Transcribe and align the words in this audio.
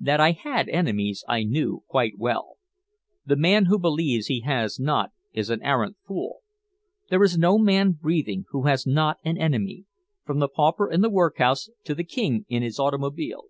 That 0.00 0.18
I 0.18 0.30
had 0.30 0.70
enemies 0.70 1.26
I 1.28 1.42
knew 1.44 1.84
quite 1.86 2.14
well. 2.16 2.56
The 3.26 3.36
man 3.36 3.66
who 3.66 3.78
believes 3.78 4.28
he 4.28 4.40
has 4.46 4.80
not 4.80 5.10
is 5.34 5.50
an 5.50 5.62
arrant 5.62 5.98
fool. 6.06 6.38
There 7.10 7.22
is 7.22 7.36
no 7.36 7.58
man 7.58 7.90
breathing 7.92 8.46
who 8.48 8.62
has 8.62 8.86
not 8.86 9.18
an 9.26 9.36
enemy, 9.36 9.84
from 10.24 10.38
the 10.38 10.48
pauper 10.48 10.90
in 10.90 11.02
the 11.02 11.10
workhouse 11.10 11.68
to 11.84 11.94
the 11.94 12.02
king 12.02 12.46
in 12.48 12.62
his 12.62 12.78
automobile. 12.78 13.48